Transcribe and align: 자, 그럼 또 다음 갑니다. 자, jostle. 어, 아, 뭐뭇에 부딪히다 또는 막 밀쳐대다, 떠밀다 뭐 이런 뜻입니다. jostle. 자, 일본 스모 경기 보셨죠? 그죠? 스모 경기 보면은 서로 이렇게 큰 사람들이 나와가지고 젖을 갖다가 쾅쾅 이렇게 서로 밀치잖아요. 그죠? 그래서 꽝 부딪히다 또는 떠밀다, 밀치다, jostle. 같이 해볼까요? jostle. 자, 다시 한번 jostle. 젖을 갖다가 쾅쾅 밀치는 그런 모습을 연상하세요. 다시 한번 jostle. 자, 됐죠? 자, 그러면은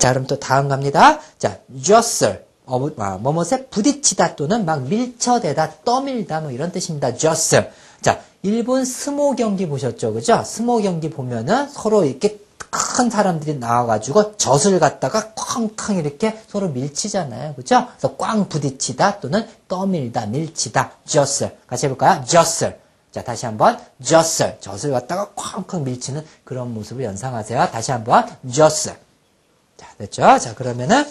자, 0.00 0.14
그럼 0.14 0.26
또 0.26 0.40
다음 0.40 0.68
갑니다. 0.70 1.20
자, 1.38 1.58
jostle. 1.82 2.38
어, 2.64 2.88
아, 2.96 3.18
뭐뭇에 3.18 3.66
부딪히다 3.68 4.34
또는 4.34 4.64
막 4.64 4.82
밀쳐대다, 4.84 5.82
떠밀다 5.84 6.40
뭐 6.40 6.50
이런 6.52 6.72
뜻입니다. 6.72 7.14
jostle. 7.14 7.68
자, 8.00 8.18
일본 8.42 8.86
스모 8.86 9.36
경기 9.36 9.68
보셨죠? 9.68 10.14
그죠? 10.14 10.42
스모 10.42 10.80
경기 10.80 11.10
보면은 11.10 11.68
서로 11.68 12.06
이렇게 12.06 12.40
큰 12.70 13.10
사람들이 13.10 13.58
나와가지고 13.58 14.38
젖을 14.38 14.78
갖다가 14.78 15.34
쾅쾅 15.34 15.98
이렇게 15.98 16.40
서로 16.48 16.68
밀치잖아요. 16.70 17.54
그죠? 17.56 17.86
그래서 17.98 18.16
꽝 18.16 18.48
부딪히다 18.48 19.20
또는 19.20 19.46
떠밀다, 19.68 20.26
밀치다, 20.26 20.92
jostle. 21.04 21.54
같이 21.66 21.86
해볼까요? 21.86 22.24
jostle. 22.24 22.74
자, 23.12 23.22
다시 23.22 23.44
한번 23.44 23.78
jostle. 24.02 24.56
젖을 24.60 24.92
갖다가 24.92 25.32
쾅쾅 25.34 25.84
밀치는 25.84 26.24
그런 26.44 26.72
모습을 26.72 27.04
연상하세요. 27.04 27.68
다시 27.70 27.92
한번 27.92 28.26
jostle. 28.50 28.98
자, 29.80 29.86
됐죠? 29.96 30.38
자, 30.38 30.54
그러면은 30.54 31.06